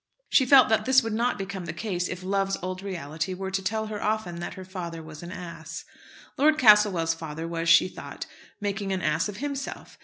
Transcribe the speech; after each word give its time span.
She 0.29 0.47
felt 0.47 0.67
that 0.69 0.85
this 0.85 1.03
would 1.03 1.13
not 1.13 1.37
become 1.37 1.65
the 1.65 1.73
case, 1.73 2.07
if 2.07 2.23
love's 2.23 2.57
old 2.63 2.81
reality 2.81 3.35
were 3.35 3.51
to 3.51 3.61
tell 3.61 3.85
her 3.85 4.01
often 4.01 4.39
that 4.39 4.55
her 4.55 4.65
father 4.65 5.03
was 5.03 5.21
an 5.21 5.31
ass. 5.31 5.85
Lord 6.39 6.57
Castlewell's 6.57 7.13
father 7.13 7.47
was, 7.47 7.69
she 7.69 7.87
thought, 7.87 8.25
making 8.59 8.91
an 8.91 9.03
ass 9.03 9.29
of 9.29 9.37
himself. 9.37 9.99